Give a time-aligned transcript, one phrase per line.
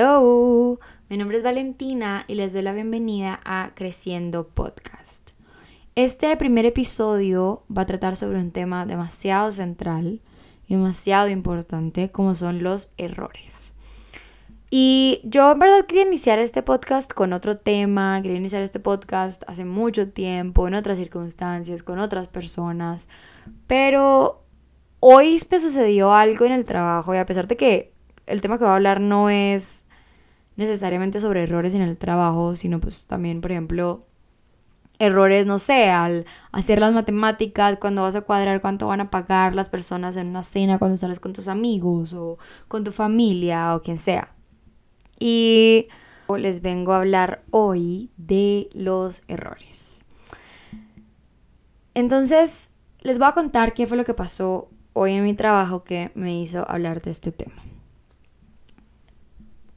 [0.00, 0.78] Hello,
[1.08, 5.30] mi nombre es Valentina y les doy la bienvenida a Creciendo Podcast.
[5.96, 10.20] Este primer episodio va a tratar sobre un tema demasiado central
[10.68, 13.74] y demasiado importante como son los errores.
[14.70, 19.42] Y yo en verdad quería iniciar este podcast con otro tema, quería iniciar este podcast
[19.48, 23.08] hace mucho tiempo, en otras circunstancias, con otras personas,
[23.66, 24.44] pero
[25.00, 27.92] hoy me sucedió algo en el trabajo y a pesar de que
[28.26, 29.86] el tema que voy a hablar no es
[30.58, 34.04] necesariamente sobre errores en el trabajo, sino pues también, por ejemplo,
[34.98, 39.54] errores, no sé, al hacer las matemáticas, cuando vas a cuadrar cuánto van a pagar
[39.54, 43.80] las personas en una cena, cuando sales con tus amigos o con tu familia o
[43.80, 44.34] quien sea.
[45.20, 45.86] Y
[46.36, 50.04] les vengo a hablar hoy de los errores.
[51.94, 56.10] Entonces, les voy a contar qué fue lo que pasó hoy en mi trabajo que
[56.16, 57.62] me hizo hablar de este tema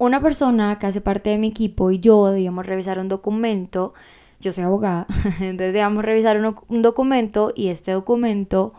[0.02, 3.94] una persona que hace parte de mi equipo y yo debíamos revisar un documento,
[4.40, 5.06] yo soy abogada,
[5.40, 8.74] entonces debíamos revisar un, documento y este documento,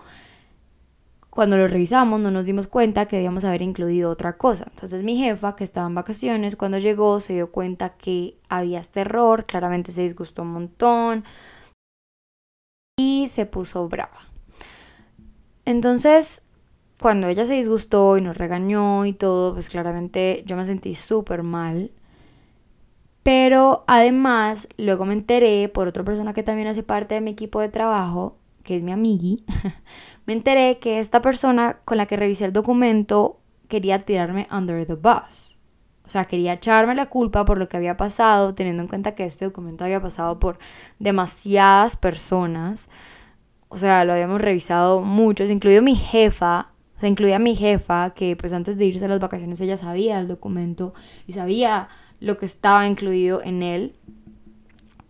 [1.30, 4.66] cuando lo revisamos no nos dimos cuenta que debíamos haber incluido otra cosa.
[4.68, 9.02] Entonces mi jefa, que estaba en vacaciones, cuando llegó se dio cuenta que había este
[9.02, 11.24] error, claramente se disgustó un montón
[12.98, 14.26] y se puso brava.
[15.66, 16.42] Entonces
[17.02, 21.42] cuando ella se disgustó y nos regañó y todo, pues claramente yo me sentí súper
[21.42, 21.90] mal.
[23.22, 27.60] Pero además, luego me enteré por otra persona que también hace parte de mi equipo
[27.60, 29.44] de trabajo, que es mi amigui,
[30.26, 34.94] me enteré que esta persona con la que revisé el documento quería tirarme under the
[34.94, 35.58] bus.
[36.04, 39.24] O sea, quería echarme la culpa por lo que había pasado, teniendo en cuenta que
[39.24, 40.58] este documento había pasado por
[40.98, 42.90] demasiadas personas.
[43.68, 46.71] O sea, lo habíamos revisado muchos, incluido mi jefa,
[47.02, 50.20] sea, incluía a mi jefa, que pues antes de irse a las vacaciones ella sabía
[50.20, 50.94] el documento
[51.26, 51.88] y sabía
[52.20, 53.96] lo que estaba incluido en él.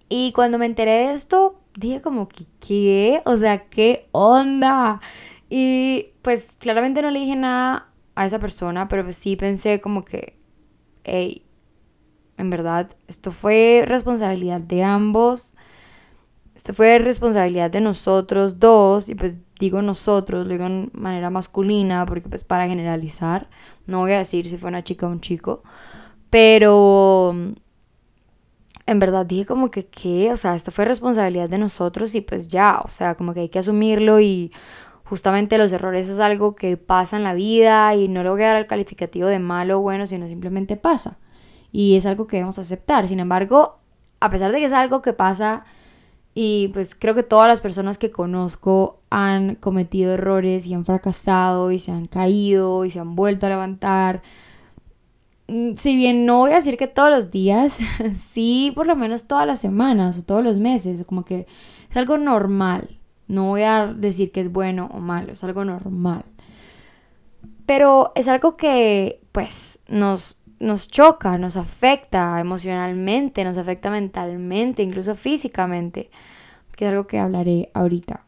[0.08, 3.22] Y cuando me enteré de esto, dije como que, ¿qué?
[3.26, 5.00] O sea, ¿qué onda?
[5.50, 10.02] Y pues claramente no le dije nada a esa persona, pero pues sí pensé como
[10.04, 10.38] que,
[11.04, 11.44] hey,
[12.38, 15.54] en verdad, esto fue responsabilidad de ambos.
[16.54, 22.04] Esto fue responsabilidad de nosotros dos y pues digo nosotros, lo digo en manera masculina,
[22.04, 23.48] porque pues para generalizar,
[23.86, 25.62] no voy a decir si fue una chica o un chico,
[26.30, 27.32] pero
[28.86, 32.48] en verdad dije como que qué, o sea, esto fue responsabilidad de nosotros y pues
[32.48, 34.50] ya, o sea, como que hay que asumirlo y
[35.04, 38.48] justamente los errores es algo que pasa en la vida y no le voy a
[38.48, 41.18] dar el calificativo de malo o bueno, sino simplemente pasa.
[41.70, 43.06] Y es algo que debemos aceptar.
[43.06, 43.78] Sin embargo,
[44.18, 45.64] a pesar de que es algo que pasa
[46.34, 51.70] y pues creo que todas las personas que conozco han cometido errores y han fracasado
[51.70, 54.22] y se han caído y se han vuelto a levantar.
[55.48, 57.76] Mm, si bien no voy a decir que todos los días,
[58.16, 61.46] sí por lo menos todas las semanas o todos los meses, como que
[61.90, 62.88] es algo normal.
[63.28, 66.24] No voy a decir que es bueno o malo, es algo normal.
[67.66, 75.16] Pero es algo que pues nos nos choca, nos afecta emocionalmente, nos afecta mentalmente, incluso
[75.16, 76.10] físicamente,
[76.76, 78.24] que es algo que hablaré ahorita.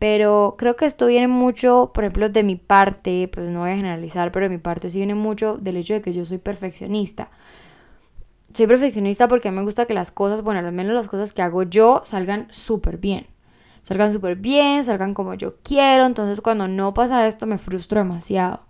[0.00, 3.76] Pero creo que esto viene mucho, por ejemplo, de mi parte, pues no voy a
[3.76, 7.30] generalizar, pero de mi parte sí viene mucho del hecho de que yo soy perfeccionista.
[8.52, 11.32] Soy perfeccionista porque a mí me gusta que las cosas, bueno, al menos las cosas
[11.32, 13.28] que hago yo salgan súper bien.
[13.84, 16.04] Salgan súper bien, salgan como yo quiero.
[16.04, 18.62] Entonces cuando no pasa esto me frustro demasiado.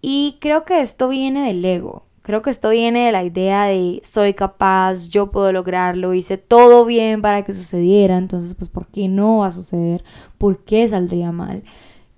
[0.00, 2.07] Y creo que esto viene del ego.
[2.28, 6.84] Creo que esto viene de la idea de soy capaz, yo puedo lograrlo, hice todo
[6.84, 10.04] bien para que sucediera, entonces pues ¿por qué no va a suceder?
[10.36, 11.62] ¿Por qué saldría mal?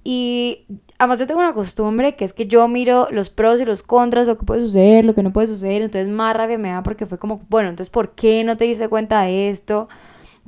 [0.03, 0.65] Y
[0.98, 4.26] además yo tengo una costumbre que es que yo miro los pros y los contras,
[4.26, 7.06] lo que puede suceder, lo que no puede suceder, entonces más rabia me da porque
[7.06, 9.88] fue como, bueno, entonces ¿por qué no te diste cuenta de esto?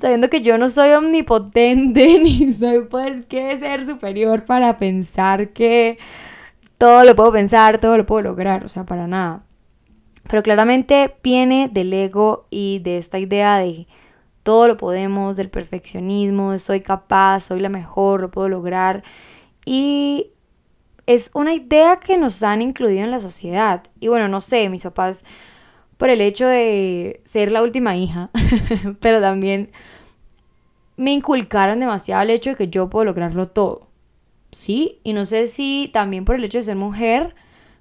[0.01, 5.99] Sabiendo que yo no soy omnipotente ni soy pues que ser superior para pensar que
[6.79, 9.45] todo lo puedo pensar, todo lo puedo lograr, o sea, para nada.
[10.29, 13.87] Pero claramente viene del ego y de esta idea de
[14.43, 19.05] todo lo podemos, del perfeccionismo, soy capaz, soy la mejor, lo puedo lograr.
[19.65, 20.33] Y
[21.07, 23.83] es una idea que nos han incluido en la sociedad.
[24.01, 25.25] Y bueno, no sé, mis papás,
[25.97, 28.31] por el hecho de ser la última hija,
[29.01, 29.71] pero también
[30.97, 33.89] me inculcaron demasiado el hecho de que yo puedo lograrlo todo.
[34.53, 35.01] ¿Sí?
[35.03, 37.35] Y no sé si también por el hecho de ser mujer,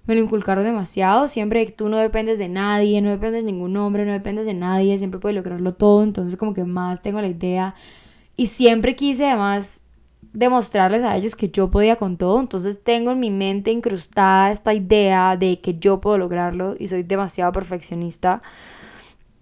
[0.05, 1.27] me lo inculcaron demasiado.
[1.27, 4.97] Siempre tú no dependes de nadie, no dependes de ningún hombre, no dependes de nadie,
[4.97, 6.03] siempre puedes lograrlo todo.
[6.03, 7.75] Entonces, como que más tengo la idea.
[8.35, 9.83] Y siempre quise, además,
[10.33, 12.39] demostrarles a ellos que yo podía con todo.
[12.39, 17.03] Entonces tengo en mi mente incrustada esta idea de que yo puedo lograrlo y soy
[17.03, 18.41] demasiado perfeccionista.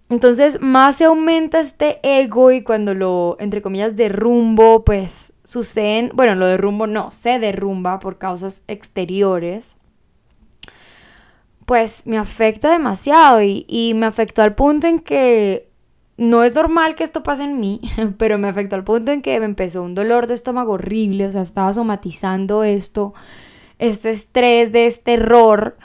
[0.10, 6.34] Entonces más se aumenta este ego y cuando lo, entre comillas, derrumbo, pues suceden, bueno,
[6.36, 9.76] lo derrumbo no, se derrumba por causas exteriores.
[11.70, 15.70] Pues me afecta demasiado y, y me afectó al punto en que
[16.18, 17.80] no es normal que esto pase en mí,
[18.18, 21.32] pero me afectó al punto en que me empezó un dolor de estómago horrible, o
[21.32, 23.14] sea, estaba somatizando esto,
[23.78, 25.78] este estrés de este error,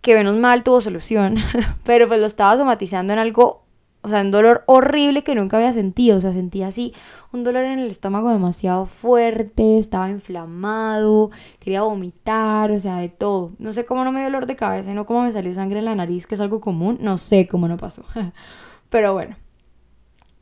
[0.00, 1.34] que menos mal tuvo solución,
[1.82, 3.61] pero pues lo estaba somatizando en algo,
[4.02, 6.92] o sea, un dolor horrible que nunca había sentido, o sea, sentía así
[7.32, 13.52] un dolor en el estómago demasiado fuerte, estaba inflamado, quería vomitar, o sea, de todo.
[13.58, 15.78] No sé cómo no me dio dolor de cabeza y no cómo me salió sangre
[15.78, 18.04] en la nariz, que es algo común, no sé cómo no pasó.
[18.90, 19.36] Pero bueno.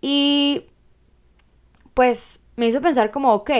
[0.00, 0.64] Y
[1.92, 3.50] pues me hizo pensar como, ok,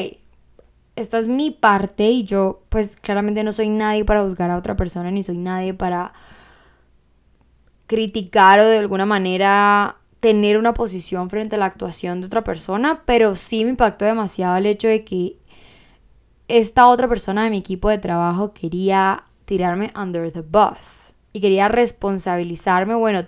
[0.96, 4.76] esta es mi parte y yo pues claramente no soy nadie para juzgar a otra
[4.76, 6.12] persona ni soy nadie para
[7.90, 13.02] criticar o de alguna manera tener una posición frente a la actuación de otra persona,
[13.04, 15.38] pero sí me impactó demasiado el hecho de que
[16.46, 21.66] esta otra persona de mi equipo de trabajo quería tirarme under the bus y quería
[21.66, 23.26] responsabilizarme, bueno,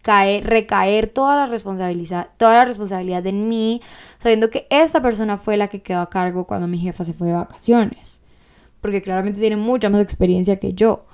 [0.00, 3.82] caer, recaer toda la responsabilidad, toda la responsabilidad en mí,
[4.18, 7.26] sabiendo que esta persona fue la que quedó a cargo cuando mi jefa se fue
[7.26, 8.18] de vacaciones.
[8.80, 11.04] Porque claramente tiene mucha más experiencia que yo.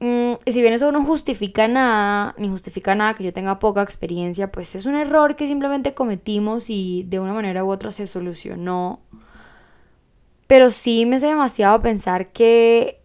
[0.00, 4.52] Mm, si bien eso no justifica nada, ni justifica nada que yo tenga poca experiencia,
[4.52, 9.00] pues es un error que simplemente cometimos y de una manera u otra se solucionó.
[10.46, 13.02] Pero sí me hace demasiado pensar que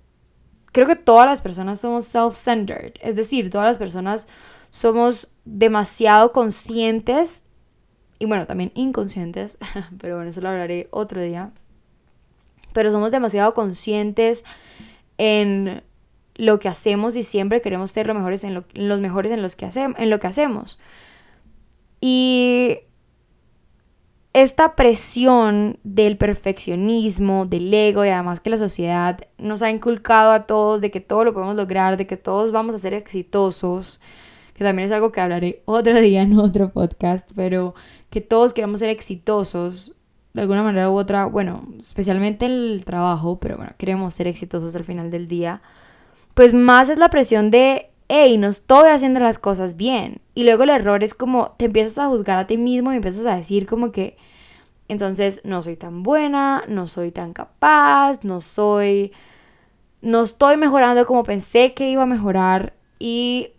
[0.72, 2.94] creo que todas las personas somos self-centered.
[3.02, 4.28] Es decir, todas las personas
[4.70, 7.44] somos demasiado conscientes
[8.20, 9.58] y bueno, también inconscientes,
[10.00, 11.52] pero bueno, eso lo hablaré otro día.
[12.72, 14.44] Pero somos demasiado conscientes
[15.18, 15.84] en
[16.36, 19.68] lo que hacemos y siempre queremos ser los mejores en, los mejores en, los que
[19.76, 20.80] en lo que hacemos.
[22.02, 22.80] Y
[24.34, 30.48] esta presión del perfeccionismo, del ego y además que la sociedad nos ha inculcado a
[30.48, 34.02] todos de que todo lo podemos lograr, de que todos vamos a ser exitosos,
[34.56, 37.76] que también es algo que hablaré otro día en otro podcast, pero
[38.10, 39.96] que todos queramos ser exitosos
[40.34, 44.84] de alguna manera u otra, bueno, especialmente el trabajo, pero bueno, queremos ser exitosos al
[44.84, 45.62] final del día,
[46.34, 50.22] pues más es la presión de, hey, no estoy haciendo las cosas bien.
[50.36, 53.26] Y luego el error es como, te empiezas a juzgar a ti mismo y empiezas
[53.26, 54.18] a decir como que,
[54.88, 59.14] entonces no soy tan buena, no soy tan capaz, no soy,
[60.02, 62.74] no estoy mejorando como pensé que iba a mejorar.
[63.00, 63.54] Y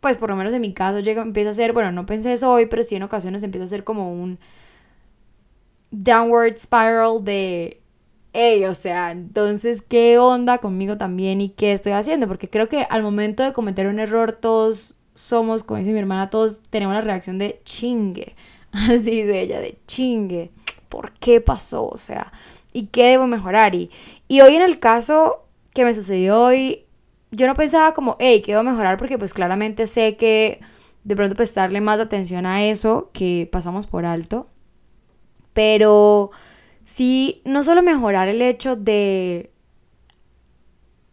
[0.00, 2.50] pues por lo menos en mi caso llega, empieza a ser, bueno, no pensé eso
[2.50, 4.38] hoy, pero sí en ocasiones empieza a ser como un
[5.90, 7.80] downward spiral de,
[8.32, 12.28] hey, o sea, entonces, ¿qué onda conmigo también y qué estoy haciendo?
[12.28, 16.30] Porque creo que al momento de cometer un error todos somos, como dice mi hermana,
[16.30, 18.36] todos tenemos la reacción de chingue,
[18.72, 20.50] así de ella, de chingue,
[20.88, 21.88] ¿por qué pasó?
[21.88, 22.32] O sea,
[22.72, 23.74] ¿y qué debo mejorar?
[23.74, 23.90] Y,
[24.28, 25.44] y hoy en el caso
[25.74, 26.84] que me sucedió hoy,
[27.30, 28.96] yo no pensaba como, hey, ¿qué a mejorar?
[28.96, 30.60] Porque pues claramente sé que
[31.04, 34.46] de pronto prestarle más atención a eso que pasamos por alto.
[35.52, 36.30] Pero
[36.88, 39.52] sí, no solo mejorar el hecho de...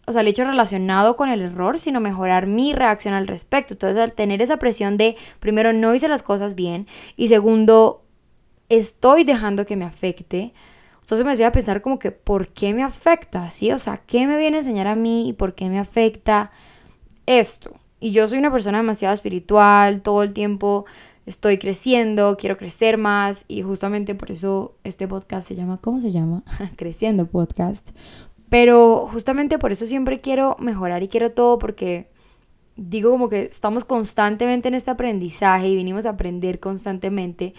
[0.07, 3.73] O sea, el hecho relacionado con el error, sino mejorar mi reacción al respecto.
[3.73, 8.03] Entonces, al tener esa presión de, primero, no hice las cosas bien y segundo,
[8.69, 10.53] estoy dejando que me afecte,
[11.01, 13.51] entonces me hacía pensar como que, ¿por qué me afecta?
[13.51, 13.71] ¿Sí?
[13.71, 16.51] O sea, ¿qué me viene a enseñar a mí y por qué me afecta
[17.25, 17.73] esto?
[17.99, 20.85] Y yo soy una persona demasiado espiritual, todo el tiempo
[21.25, 23.45] estoy creciendo, quiero crecer más.
[23.47, 26.43] Y justamente por eso este podcast se llama, ¿cómo se llama?
[26.75, 27.89] Creciendo Podcast.
[28.49, 32.09] Pero justamente por eso siempre quiero mejorar y quiero todo porque
[32.75, 37.53] digo como que estamos constantemente en este aprendizaje y vinimos a aprender constantemente.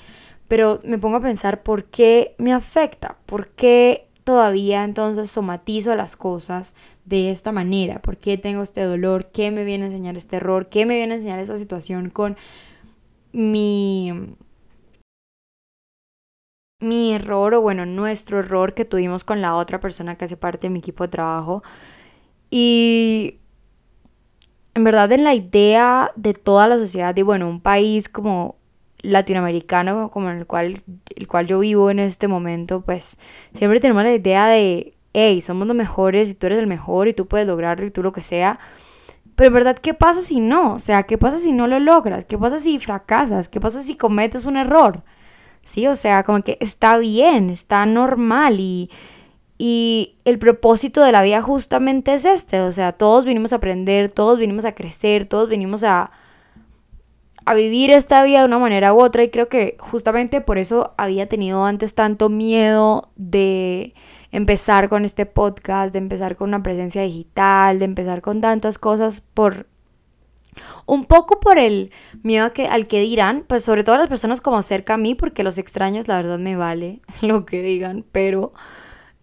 [0.48, 6.16] Pero me pongo a pensar por qué me afecta, por qué todavía entonces somatizo las
[6.16, 10.36] cosas de esta manera, por qué tengo este dolor, qué me viene a enseñar este
[10.36, 12.36] error, qué me viene a enseñar esta situación con
[13.36, 14.12] mi
[16.80, 20.66] mi error o bueno, nuestro error que tuvimos con la otra persona que hace parte
[20.66, 21.62] de mi equipo de trabajo.
[22.50, 23.38] Y
[24.74, 28.56] en verdad en la idea de toda la sociedad y bueno, un país como
[29.02, 30.76] latinoamericano como en el cual,
[31.14, 33.18] el cual yo vivo en este momento, pues
[33.54, 37.14] siempre tenemos la idea de, hey, somos los mejores y tú eres el mejor y
[37.14, 38.58] tú puedes lograrlo y tú lo que sea.
[39.36, 40.72] Pero en verdad, ¿qué pasa si no?
[40.74, 42.24] O sea, ¿qué pasa si no lo logras?
[42.24, 43.48] ¿Qué pasa si fracasas?
[43.48, 45.04] ¿Qué pasa si cometes un error?
[45.62, 48.90] Sí, o sea, como que está bien, está normal y,
[49.58, 54.10] y el propósito de la vida justamente es este, o sea, todos vinimos a aprender,
[54.10, 56.10] todos vinimos a crecer, todos vinimos a,
[57.44, 60.94] a vivir esta vida de una manera u otra y creo que justamente por eso
[60.96, 63.92] había tenido antes tanto miedo de
[64.36, 69.22] empezar con este podcast, de empezar con una presencia digital, de empezar con tantas cosas
[69.22, 69.66] por
[70.84, 71.90] un poco por el
[72.22, 75.42] miedo que, al que dirán, pues sobre todo las personas como cerca a mí, porque
[75.42, 78.52] los extraños la verdad me vale lo que digan, pero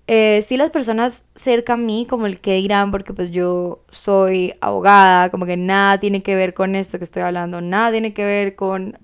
[0.08, 4.56] eh, sí las personas cerca a mí, como el que dirán, porque pues yo soy
[4.62, 8.26] abogada, como que nada tiene que ver con esto que estoy hablando, nada tiene que
[8.26, 8.98] ver con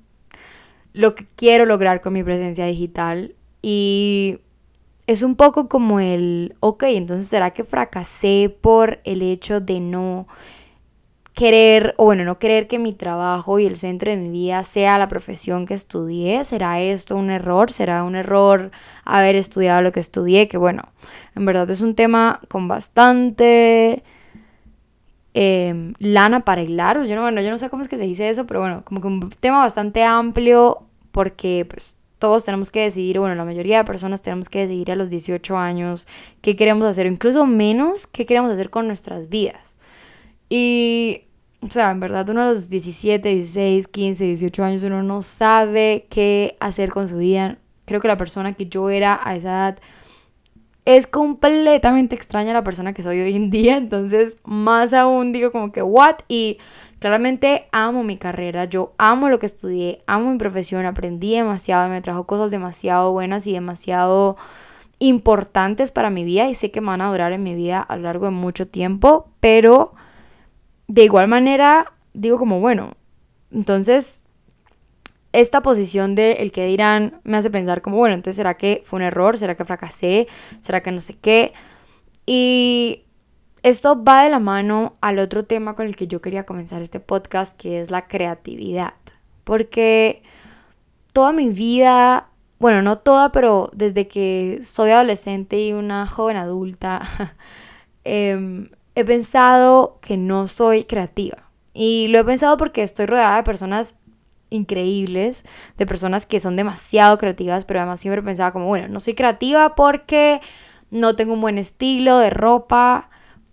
[0.94, 3.36] lo que quiero lograr con mi presencia digital.
[3.62, 4.40] Y
[5.10, 10.28] es un poco como el, ok, entonces ¿será que fracasé por el hecho de no
[11.34, 15.00] querer, o bueno, no querer que mi trabajo y el centro de mi vida sea
[15.00, 16.44] la profesión que estudié?
[16.44, 17.72] ¿Será esto un error?
[17.72, 18.70] ¿Será un error
[19.04, 20.48] haber estudiado lo que estudié?
[20.48, 20.84] Que bueno,
[21.36, 24.04] en verdad es un tema con bastante
[25.34, 27.04] em, lana para hilar.
[27.06, 29.02] Yo no, bueno, yo no sé cómo es que se dice eso, pero bueno, como
[29.02, 33.86] que un tema bastante amplio porque pues todos tenemos que decidir, bueno, la mayoría de
[33.86, 36.08] personas tenemos que decidir a los 18 años
[36.42, 39.76] qué queremos hacer, incluso menos qué queremos hacer con nuestras vidas.
[40.50, 41.24] Y
[41.62, 46.08] o sea, en verdad uno a los 17, 16, 15, 18 años uno no sabe
[46.10, 47.58] qué hacer con su vida.
[47.86, 49.80] Creo que la persona que yo era a esa edad
[50.86, 53.78] es completamente extraña a la persona que soy hoy en día.
[53.78, 56.20] Entonces, más aún digo como que, ¿what?
[56.30, 56.60] Y
[57.00, 62.02] claramente amo mi carrera, yo amo lo que estudié, amo mi profesión, aprendí demasiado, me
[62.02, 64.38] trajo cosas demasiado buenas y demasiado
[65.00, 68.04] importantes para mi vida y sé que van a durar en mi vida a lo
[68.04, 69.94] largo de mucho tiempo, pero
[70.88, 72.92] de igual manera, digo como, bueno,
[73.52, 74.24] entonces
[75.32, 78.98] esta posición de el que dirán me hace pensar como, bueno, entonces será que fue
[78.98, 80.28] un error, será que fracasé,
[80.62, 81.54] será que no sé qué.
[82.26, 83.04] Y
[83.64, 87.00] esto va de la mano al otro tema con el que yo quería comenzar este
[87.00, 88.94] podcast, que es la creatividad.
[89.44, 90.24] Porque
[91.14, 97.02] toda mi vida, bueno, no toda, pero desde que soy adolescente y una joven adulta,
[98.04, 101.50] eh, he pensado que no soy creativa.
[101.74, 103.96] Y lo he pensado porque estoy rodeada de personas
[104.50, 105.44] increíbles,
[105.78, 109.76] de personas que son demasiado creativas, pero además siempre pensaba como, bueno, no soy creativa
[109.76, 110.42] porque
[110.92, 113.10] no tengo un buen estilo de ropa,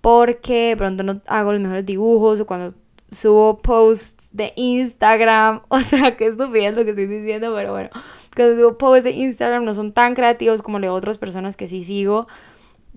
[0.07, 2.75] porque de pronto no hago los mejores dibujos o cuando
[3.11, 7.91] subo posts de Instagram, o sea, qué estupidez lo que estoy diciendo, pero bueno,
[8.37, 11.83] cuando subo posts de Instagram no son tan creativos como de otras personas que sí
[11.83, 12.29] sigo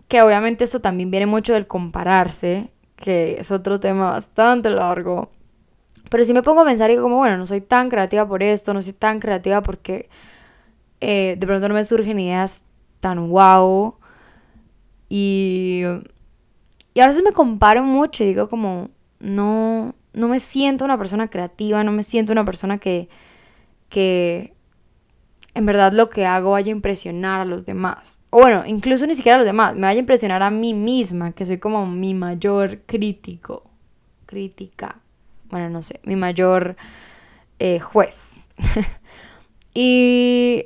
[0.07, 5.31] que obviamente esto también viene mucho del compararse, que es otro tema bastante largo.
[6.11, 8.71] Pero si me pongo a pensar y como, bueno, no soy tan creativa por esto,
[8.75, 10.09] no soy tan creativa porque
[11.01, 12.65] eh, de pronto no me surgen ideas
[12.99, 13.95] tan guau.
[15.09, 15.81] Y,
[16.99, 18.89] y a veces me comparo mucho y digo como,
[19.21, 23.07] no, no me siento una persona creativa, no me siento una persona que,
[23.87, 24.53] que
[25.53, 28.19] en verdad lo que hago vaya a impresionar a los demás.
[28.31, 31.31] O bueno, incluso ni siquiera a los demás, me vaya a impresionar a mí misma,
[31.31, 33.63] que soy como mi mayor crítico.
[34.25, 34.97] Crítica.
[35.49, 36.75] Bueno, no sé, mi mayor
[37.59, 38.39] eh, juez.
[39.73, 40.65] y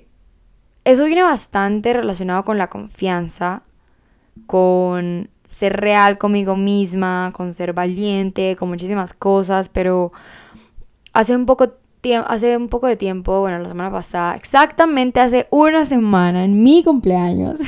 [0.84, 3.62] eso viene bastante relacionado con la confianza,
[4.48, 10.12] con ser real conmigo misma, con ser valiente, con muchísimas cosas, pero
[11.14, 11.74] hace un poco
[12.28, 16.84] hace un poco de tiempo, bueno, la semana pasada, exactamente hace una semana, en mi
[16.84, 17.60] cumpleaños,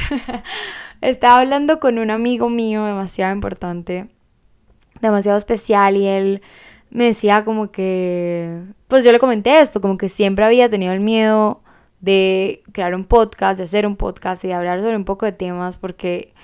[1.02, 4.10] estaba hablando con un amigo mío demasiado importante,
[5.00, 6.42] demasiado especial y él
[6.90, 11.00] me decía como que, pues yo le comenté esto, como que siempre había tenido el
[11.00, 11.62] miedo
[12.02, 15.32] de crear un podcast, de hacer un podcast y de hablar sobre un poco de
[15.32, 16.35] temas porque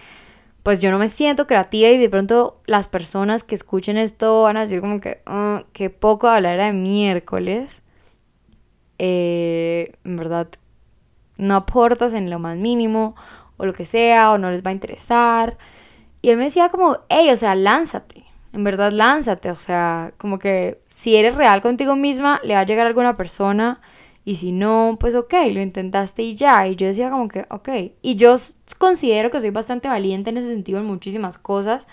[0.63, 4.57] pues yo no me siento creativa y de pronto las personas que escuchen esto van
[4.57, 7.81] a decir como que, ah, qué poco hablar de miércoles.
[8.99, 10.47] Eh, en verdad,
[11.37, 13.15] no aportas en lo más mínimo
[13.57, 15.57] o lo que sea o no les va a interesar.
[16.21, 18.25] Y él me decía como, hey, o sea, lánzate.
[18.53, 19.49] En verdad, lánzate.
[19.49, 23.17] O sea, como que si eres real contigo misma, le va a llegar a alguna
[23.17, 23.81] persona.
[24.23, 26.67] Y si no, pues ok, lo intentaste y ya.
[26.67, 27.69] Y yo decía como que, ok.
[28.03, 28.35] Y yo
[28.81, 31.87] considero que soy bastante valiente en ese sentido en muchísimas cosas.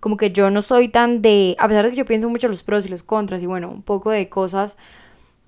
[0.00, 2.62] Como que yo no soy tan de, a pesar de que yo pienso mucho los
[2.62, 4.78] pros y los contras y bueno, un poco de cosas,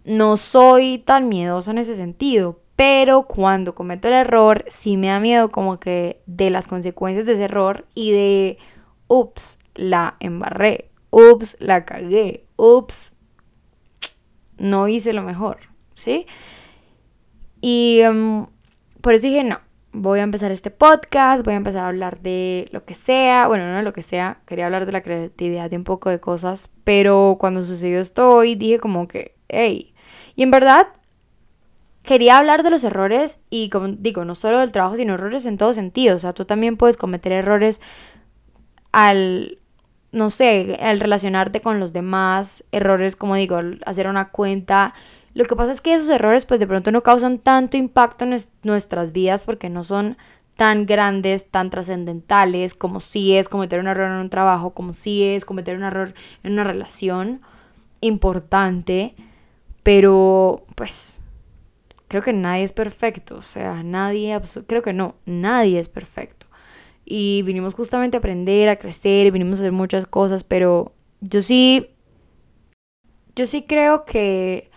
[0.04, 2.60] no soy tan miedosa en ese sentido.
[2.76, 7.32] Pero cuando cometo el error, sí me da miedo como que de las consecuencias de
[7.32, 8.58] ese error y de,
[9.08, 13.14] ups, la embarré, ups, la cagué, ups,
[14.58, 15.58] no hice lo mejor,
[15.94, 16.26] ¿sí?
[17.62, 18.46] Y em,
[19.00, 19.60] por eso dije, no,
[19.92, 23.66] voy a empezar este podcast, voy a empezar a hablar de lo que sea, bueno,
[23.66, 26.70] no de lo que sea, quería hablar de la creatividad y un poco de cosas,
[26.84, 29.94] pero cuando sucedió esto hoy dije como que, hey,
[30.34, 30.88] y en verdad
[32.02, 35.58] quería hablar de los errores y como digo, no solo del trabajo, sino errores en
[35.58, 37.80] todo sentido, o sea, tú también puedes cometer errores
[38.92, 39.58] al,
[40.10, 44.94] no sé, al relacionarte con los demás, errores como digo, hacer una cuenta
[45.34, 48.36] lo que pasa es que esos errores pues de pronto no causan tanto impacto en
[48.62, 50.16] nuestras vidas porque no son
[50.56, 55.24] tan grandes, tan trascendentales como si es cometer un error en un trabajo, como si
[55.24, 57.40] es cometer un error en una relación
[58.00, 59.14] importante,
[59.82, 61.22] pero pues
[62.08, 66.46] creo que nadie es perfecto, o sea, nadie, creo que no, nadie es perfecto.
[67.04, 71.88] Y vinimos justamente a aprender, a crecer, vinimos a hacer muchas cosas, pero yo sí,
[73.34, 74.70] yo sí creo que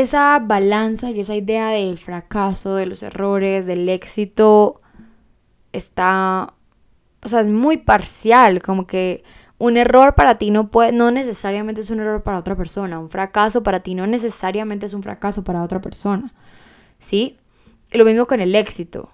[0.00, 4.80] esa balanza y esa idea del fracaso, de los errores, del éxito,
[5.72, 6.54] está,
[7.22, 9.22] o sea, es muy parcial, como que
[9.58, 13.10] un error para ti no puede, no necesariamente es un error para otra persona, un
[13.10, 16.32] fracaso para ti no necesariamente es un fracaso para otra persona,
[16.98, 17.38] ¿sí?
[17.92, 19.10] lo mismo con el éxito.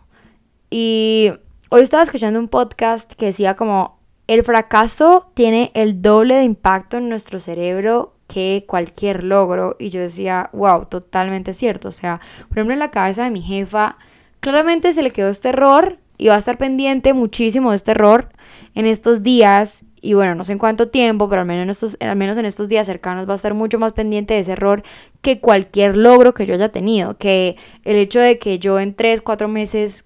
[0.71, 1.33] Y
[1.71, 6.99] hoy estaba escuchando un podcast que decía como, el fracaso tiene el doble de impacto
[6.99, 9.75] en nuestro cerebro que cualquier logro.
[9.81, 11.89] Y yo decía, wow, totalmente cierto.
[11.89, 13.97] O sea, por ejemplo, en la cabeza de mi jefa,
[14.39, 18.29] claramente se le quedó este error y va a estar pendiente muchísimo de este error
[18.75, 19.85] en estos días.
[20.01, 22.45] Y bueno, no sé en cuánto tiempo, pero al menos en estos, al menos en
[22.45, 24.85] estos días cercanos va a estar mucho más pendiente de ese error
[25.23, 27.19] que cualquier logro que yo haya tenido.
[27.19, 30.05] Que el hecho de que yo en tres, cuatro meses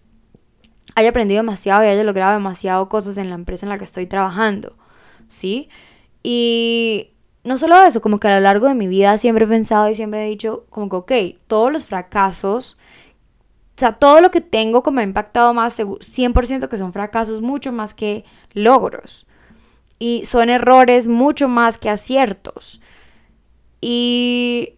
[0.94, 4.06] haya aprendido demasiado y haya logrado demasiado cosas en la empresa en la que estoy
[4.06, 4.76] trabajando.
[5.28, 5.68] ¿Sí?
[6.22, 7.11] Y
[7.44, 9.94] no solo eso, como que a lo largo de mi vida siempre he pensado y
[9.94, 12.76] siempre he dicho como que, ok, todos los fracasos,
[13.76, 17.72] o sea, todo lo que tengo como ha impactado más, 100% que son fracasos mucho
[17.72, 19.26] más que logros.
[19.98, 22.80] Y son errores mucho más que aciertos.
[23.80, 24.74] Y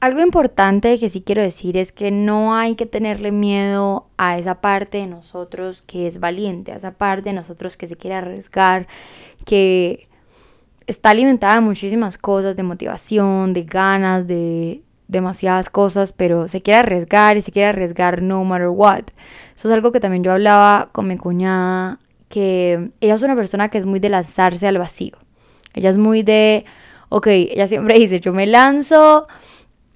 [0.00, 4.60] algo importante que sí quiero decir es que no hay que tenerle miedo a esa
[4.60, 8.86] parte de nosotros que es valiente, a esa parte de nosotros que se quiere arriesgar,
[9.44, 10.07] que
[10.88, 16.80] está alimentada de muchísimas cosas, de motivación, de ganas, de demasiadas cosas, pero se quiere
[16.80, 19.04] arriesgar y se quiere arriesgar no matter what.
[19.54, 21.98] Eso es algo que también yo hablaba con mi cuñada,
[22.28, 25.16] que ella es una persona que es muy de lanzarse al vacío.
[25.74, 26.64] Ella es muy de,
[27.10, 29.28] ok, ella siempre dice, yo me lanzo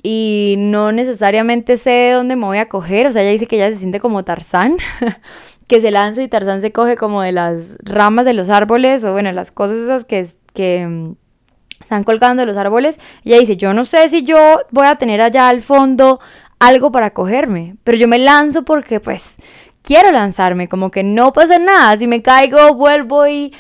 [0.03, 3.71] y no necesariamente sé dónde me voy a coger, o sea, ella dice que ella
[3.71, 4.77] se siente como Tarzán,
[5.69, 9.13] que se lanza y Tarzán se coge como de las ramas de los árboles o
[9.13, 11.15] bueno, las cosas esas que que mm,
[11.81, 12.99] están colgando de los árboles.
[13.25, 16.21] Ella dice, yo no sé si yo voy a tener allá al fondo
[16.59, 19.37] algo para cogerme, pero yo me lanzo porque pues
[19.83, 23.53] quiero lanzarme, como que no pasa nada, si me caigo vuelvo y,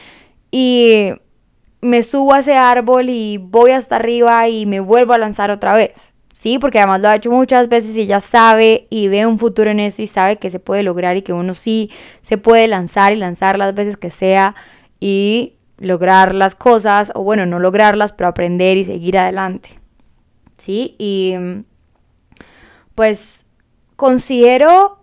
[0.52, 1.10] y
[1.80, 5.74] me subo a ese árbol y voy hasta arriba y me vuelvo a lanzar otra
[5.74, 6.14] vez.
[6.32, 9.70] Sí, porque además lo ha hecho muchas veces y ella sabe y ve un futuro
[9.70, 11.90] en eso y sabe que se puede lograr y que uno sí
[12.22, 14.54] se puede lanzar y lanzar las veces que sea
[14.98, 19.70] y lograr las cosas, o bueno, no lograrlas, pero aprender y seguir adelante.
[20.56, 20.94] ¿Sí?
[20.98, 21.34] Y
[22.94, 23.44] pues
[23.96, 24.98] considero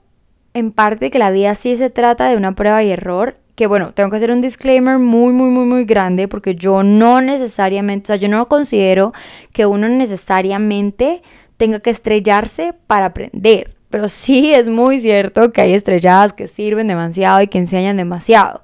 [0.53, 3.93] en parte que la vida sí se trata de una prueba y error, que bueno,
[3.93, 8.07] tengo que hacer un disclaimer muy, muy, muy, muy grande, porque yo no necesariamente, o
[8.07, 9.13] sea, yo no considero
[9.51, 11.21] que uno necesariamente
[11.57, 13.75] tenga que estrellarse para aprender.
[13.89, 18.61] Pero sí es muy cierto que hay estrelladas que sirven demasiado y que enseñan demasiado.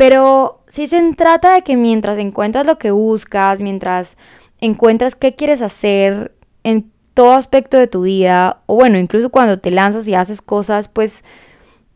[0.00, 4.16] Pero sí se trata de que mientras encuentras lo que buscas, mientras
[4.58, 6.34] encuentras qué quieres hacer
[6.64, 10.88] en todo aspecto de tu vida, o bueno, incluso cuando te lanzas y haces cosas,
[10.88, 11.22] pues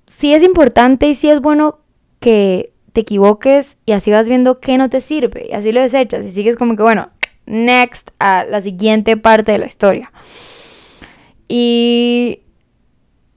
[0.05, 1.79] sí es importante y sí es bueno
[2.21, 6.27] que te equivoques y así vas viendo qué no te sirve y así lo desechas
[6.27, 7.09] y sigues como que, bueno,
[7.47, 10.13] next a la siguiente parte de la historia.
[11.49, 12.41] Y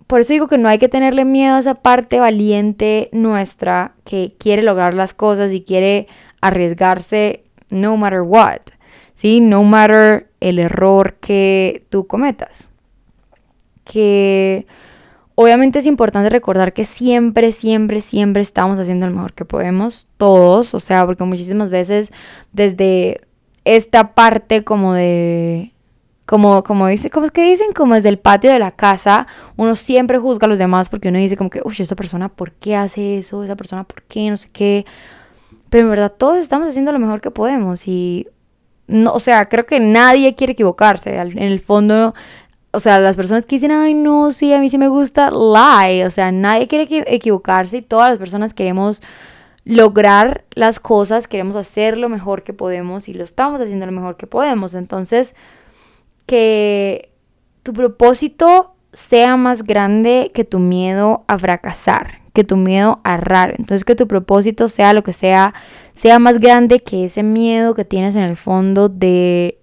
[0.07, 4.33] por eso digo que no hay que tenerle miedo a esa parte valiente nuestra que
[4.39, 6.07] quiere lograr las cosas y quiere
[6.41, 8.61] arriesgarse no matter what,
[9.15, 9.41] ¿sí?
[9.41, 12.71] No matter el error que tú cometas.
[13.83, 14.65] Que
[15.35, 20.73] obviamente es importante recordar que siempre, siempre, siempre estamos haciendo lo mejor que podemos, todos,
[20.73, 22.11] o sea, porque muchísimas veces
[22.53, 23.21] desde
[23.65, 25.73] esta parte como de
[26.27, 27.71] como, como dice, ¿cómo es que dicen?
[27.73, 31.19] Como desde el patio de la casa, uno siempre juzga a los demás porque uno
[31.19, 33.45] dice como que, uy, esa persona, ¿por qué hace eso?
[33.45, 34.29] Esa persona, ¿por qué?
[34.29, 34.85] No sé qué.
[35.69, 38.27] Pero en verdad todos estamos haciendo lo mejor que podemos y,
[38.87, 41.15] no, o sea, creo que nadie quiere equivocarse.
[41.15, 42.13] En el fondo,
[42.71, 46.05] o sea, las personas que dicen, ay, no, sí, a mí sí me gusta, lie.
[46.05, 49.01] O sea, nadie quiere equivocarse y todas las personas queremos
[49.63, 54.17] lograr las cosas, queremos hacer lo mejor que podemos y lo estamos haciendo lo mejor
[54.17, 54.73] que podemos.
[54.73, 55.33] Entonces,
[56.27, 57.11] que
[57.63, 63.55] tu propósito sea más grande que tu miedo a fracasar, que tu miedo a errar.
[63.57, 65.55] Entonces, que tu propósito sea lo que sea,
[65.95, 69.59] sea más grande que ese miedo que tienes en el fondo de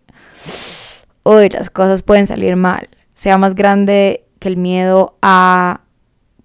[1.23, 2.89] hoy las cosas pueden salir mal.
[3.13, 5.83] Sea más grande que el miedo a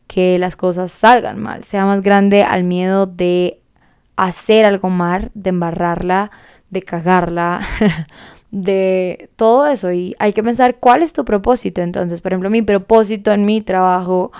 [0.08, 1.64] que las cosas salgan mal.
[1.64, 3.62] Sea más grande al miedo de
[4.16, 6.32] hacer algo mal, de embarrarla,
[6.70, 7.62] de cagarla,
[8.52, 9.92] de todo eso.
[9.92, 11.82] Y hay que pensar cuál es tu propósito.
[11.82, 14.32] Entonces, por ejemplo, mi propósito en mi trabajo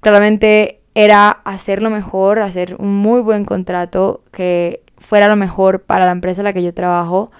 [0.00, 6.12] claramente era hacerlo mejor, hacer un muy buen contrato que fuera lo mejor para la
[6.12, 7.30] empresa en la que yo trabajo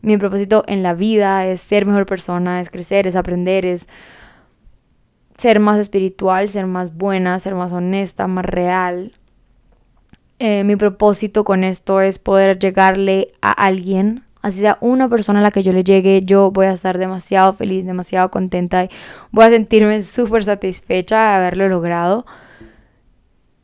[0.00, 3.88] mi propósito en la vida es ser mejor persona, es crecer, es aprender, es
[5.36, 9.12] ser más espiritual, ser más buena, ser más honesta, más real.
[10.38, 15.42] Eh, mi propósito con esto es poder llegarle a alguien, así sea una persona a
[15.42, 18.90] la que yo le llegue, yo voy a estar demasiado feliz, demasiado contenta y
[19.30, 22.26] voy a sentirme súper satisfecha de haberlo logrado.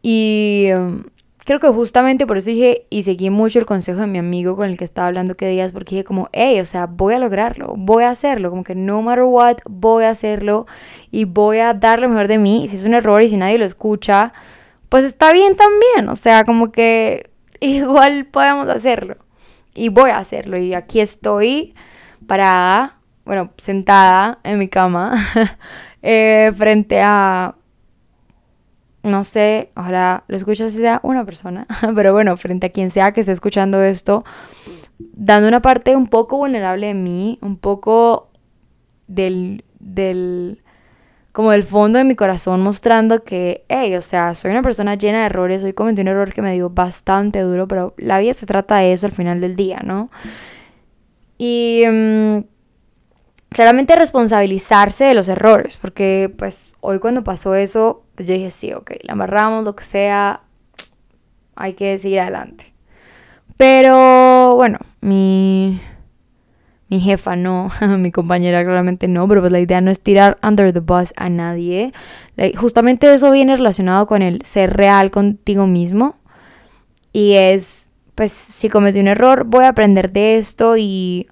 [0.02, 1.04] Y um,
[1.44, 4.68] creo que justamente por eso dije y seguí mucho el consejo de mi amigo con
[4.68, 7.74] el que estaba hablando que días, porque dije como, hey, o sea, voy a lograrlo,
[7.76, 10.66] voy a hacerlo, como que no matter what, voy a hacerlo
[11.10, 12.64] y voy a dar lo mejor de mí.
[12.64, 14.32] Y si es un error y si nadie lo escucha,
[14.88, 19.23] pues está bien también, o sea, como que igual podemos hacerlo
[19.74, 20.56] y voy a hacerlo.
[20.58, 21.74] Y aquí estoy
[22.26, 25.14] parada, bueno, sentada en mi cama,
[26.02, 27.56] eh, frente a
[29.04, 33.12] no sé, ojalá lo escuche si sea una persona, pero bueno, frente a quien sea
[33.12, 34.24] que esté escuchando esto,
[34.98, 38.30] dando una parte un poco vulnerable de mí, un poco
[39.06, 40.62] del, del,
[41.34, 45.18] como del fondo de mi corazón, mostrando que, hey, o sea, soy una persona llena
[45.18, 48.46] de errores, hoy cometí un error que me dio bastante duro, pero la vida se
[48.46, 50.10] trata de eso al final del día, ¿no?
[51.36, 51.82] Y...
[51.90, 52.38] Mm,
[53.54, 58.72] claramente responsabilizarse de los errores, porque pues hoy cuando pasó eso, pues yo dije, sí,
[58.72, 60.42] ok, la amarramos, lo que sea,
[61.54, 62.74] hay que seguir adelante.
[63.56, 65.80] Pero bueno, mi,
[66.94, 70.72] mi jefa no, mi compañera claramente no, pero pues la idea no es tirar under
[70.72, 71.92] the bus a nadie.
[72.56, 76.16] Justamente eso viene relacionado con el ser real contigo mismo.
[77.12, 81.26] Y es, pues si cometí un error, voy a aprender de esto y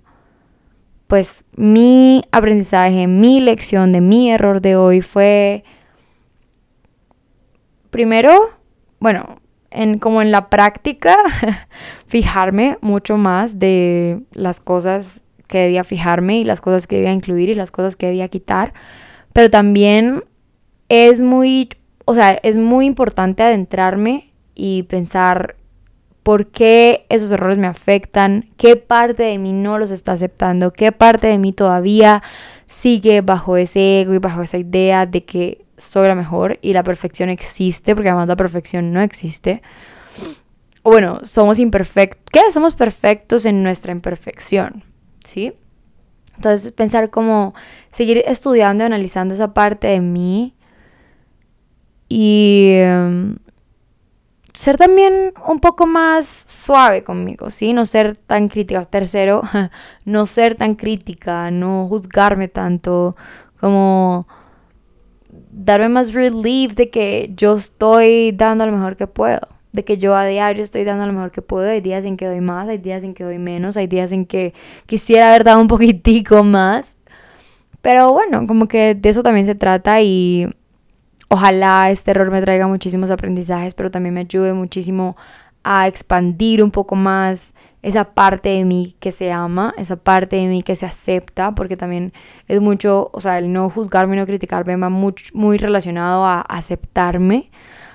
[1.06, 5.62] pues mi aprendizaje, mi lección de mi error de hoy fue,
[7.90, 8.50] primero,
[8.98, 9.38] bueno,
[9.70, 11.16] en, como en la práctica,
[12.08, 17.50] fijarme mucho más de las cosas que debía fijarme y las cosas que debía incluir
[17.50, 18.72] y las cosas que debía quitar,
[19.34, 20.24] pero también
[20.88, 21.68] es muy,
[22.06, 25.56] o sea, es muy importante adentrarme y pensar
[26.22, 30.90] por qué esos errores me afectan, qué parte de mí no los está aceptando, qué
[30.90, 32.22] parte de mí todavía
[32.66, 36.82] sigue bajo ese ego y bajo esa idea de que soy la mejor y la
[36.82, 39.60] perfección existe, porque además la perfección no existe.
[40.82, 42.22] Bueno, somos imperfectos.
[42.32, 42.50] ¿Qué?
[42.50, 44.84] Somos perfectos en nuestra imperfección,
[45.24, 45.52] ¿sí?
[46.36, 47.54] Entonces pensar como
[47.92, 50.54] seguir estudiando y analizando esa parte de mí
[52.08, 52.72] y...
[52.74, 53.36] Em,
[54.54, 57.72] ser también un poco más suave conmigo, ¿sí?
[57.72, 58.84] No ser tan crítica.
[58.84, 59.42] Tercero,
[60.04, 63.16] no ser tan crítica, no juzgarme tanto,
[63.58, 64.26] como
[65.50, 69.40] darme más relief de que yo estoy dando lo mejor que puedo,
[69.72, 71.68] de que yo a diario estoy dando lo mejor que puedo.
[71.68, 74.26] Hay días en que doy más, hay días en que doy menos, hay días en
[74.26, 74.54] que
[74.86, 76.96] quisiera haber dado un poquitico más.
[77.80, 80.48] Pero bueno, como que de eso también se trata y
[81.34, 85.16] Ojalá este error me traiga muchísimos aprendizajes, pero también me ayude muchísimo
[85.64, 90.46] a expandir un poco más esa parte de mí que se ama, esa parte de
[90.46, 92.12] mí que se acepta, porque también
[92.48, 97.50] es mucho, o sea, el no juzgarme, no criticarme va muy, muy relacionado a aceptarme,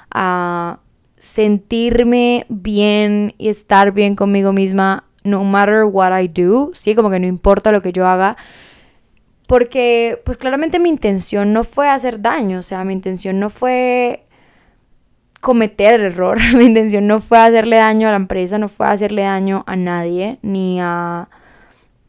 [0.10, 0.80] a
[1.20, 7.20] sentirme bien y estar bien conmigo misma, no matter what I do, sí, como que
[7.20, 8.38] no importa lo que yo haga,
[9.48, 14.26] porque pues claramente mi intención no fue hacer daño, o sea, mi intención no fue
[15.42, 19.64] cometer error, mi intención no fue hacerle daño a la empresa, no fue hacerle daño
[19.68, 21.30] a nadie, ni a...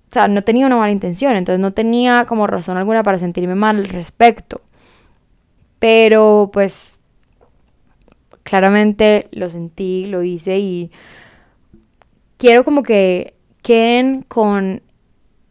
[0.09, 3.55] O sea, no tenía una mala intención, entonces no tenía como razón alguna para sentirme
[3.55, 4.63] mal al respecto.
[5.79, 6.98] Pero pues
[8.49, 10.91] claramente lo sentí, lo hice y
[12.39, 14.83] quiero como que queden con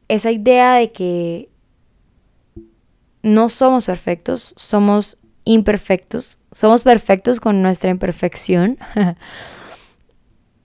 [0.07, 1.49] esa idea de que
[3.21, 8.79] no somos perfectos, somos imperfectos, somos perfectos con nuestra imperfección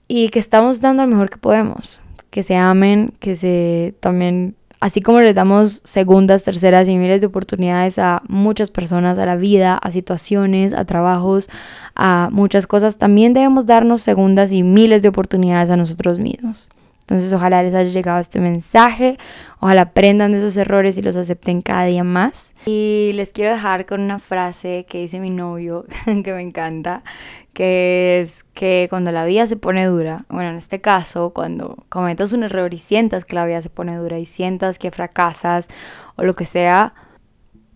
[0.07, 5.01] y que estamos dando lo mejor que podemos, que se amen, que se también, así
[5.01, 9.77] como les damos segundas, terceras y miles de oportunidades a muchas personas, a la vida,
[9.77, 11.49] a situaciones, a trabajos,
[11.95, 16.69] a muchas cosas, también debemos darnos segundas y miles de oportunidades a nosotros mismos.
[17.03, 19.17] Entonces ojalá les haya llegado este mensaje,
[19.59, 22.53] ojalá aprendan de esos errores y los acepten cada día más.
[22.65, 27.03] Y les quiero dejar con una frase que dice mi novio, que me encanta,
[27.51, 32.31] que es que cuando la vida se pone dura, bueno, en este caso, cuando cometas
[32.31, 35.67] un error y sientas que la vida se pone dura y sientas que fracasas
[36.15, 36.93] o lo que sea,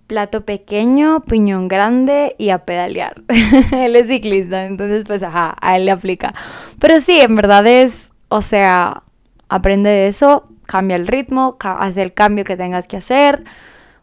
[0.07, 3.23] plato pequeño, piñón grande y a pedalear.
[3.73, 6.33] él es ciclista, entonces pues ajá, a él le aplica.
[6.79, 9.03] Pero sí, en verdad es, o sea,
[9.49, 13.43] Aprende de eso, cambia el ritmo, haz el cambio que tengas que hacer,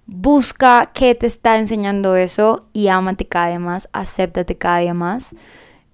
[0.06, 5.34] busca qué te está enseñando eso y ámate cada día más, acéptate cada día más.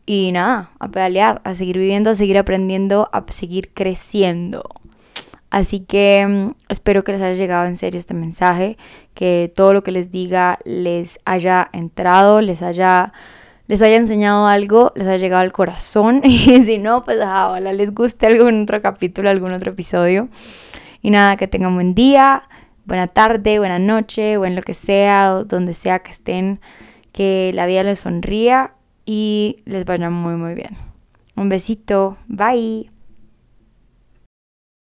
[0.07, 4.65] Y nada, a pedalear, a seguir viviendo, a seguir aprendiendo, a seguir creciendo.
[5.51, 8.79] Así que mm, espero que les haya llegado en serio este mensaje,
[9.15, 13.13] que todo lo que les diga les haya entrado, les haya
[13.71, 17.95] les haya enseñado algo, les haya llegado al corazón y si no, pues ojalá les
[17.95, 20.29] guste algún otro capítulo, algún otro episodio.
[21.03, 22.43] Y nada, que tengan buen día,
[22.85, 26.61] buena tarde, buena noche o en lo que sea, donde sea que estén,
[27.13, 28.73] que la vida les sonría
[29.07, 30.77] y les vaya muy muy bien.
[31.37, 32.91] Un besito, bye.